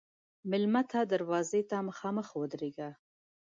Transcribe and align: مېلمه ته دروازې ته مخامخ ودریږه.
مېلمه 0.49 0.81
ته 0.91 0.99
دروازې 1.13 1.61
ته 1.69 1.77
مخامخ 1.89 2.27
ودریږه. 2.39 2.89